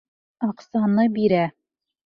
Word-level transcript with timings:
Аҡсаны 0.47 1.07
бирә. 1.19 1.47